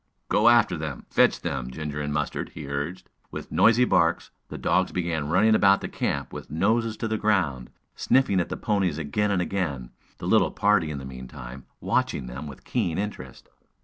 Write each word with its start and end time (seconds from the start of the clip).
"Go 0.29 0.49
after 0.49 0.77
them! 0.77 1.05
Fetch 1.11 1.41
them, 1.41 1.69
Ginger 1.69 2.01
and 2.01 2.11
Mustard!" 2.11 2.49
he 2.55 2.67
urged. 2.67 3.07
With 3.29 3.51
noisy 3.51 3.85
barks, 3.85 4.31
the 4.49 4.57
dogs 4.57 4.91
began 4.91 5.29
running 5.29 5.53
about 5.53 5.79
the 5.81 5.87
camp 5.87 6.33
with 6.33 6.49
noses 6.49 6.97
to 6.97 7.07
the 7.07 7.19
ground, 7.19 7.69
sniffing 7.95 8.39
at 8.39 8.49
the 8.49 8.57
ponies 8.57 8.97
again 8.97 9.29
and 9.29 9.43
again, 9.43 9.91
the 10.17 10.25
little 10.25 10.49
party 10.49 10.89
in 10.89 10.97
the 10.97 11.05
meantime, 11.05 11.67
watching 11.79 12.25
them 12.25 12.47
with 12.47 12.63
keen 12.65 12.97
interest. 12.97 13.47